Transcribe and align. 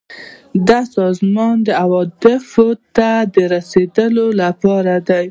دا 0.67 0.79
د 0.85 0.89
سازمان 0.95 1.57
اهدافو 1.85 2.67
ته 2.95 3.09
د 3.33 3.35
رسیدو 3.53 4.25
لپاره 4.41 4.93
دي. 5.07 5.25